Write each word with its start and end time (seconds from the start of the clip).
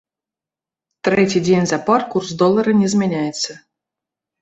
Трэці 1.09 1.43
дзень 1.45 1.69
запар 1.73 2.07
курс 2.17 2.29
долара 2.43 2.71
не 2.83 2.87
змяняецца. 2.97 3.51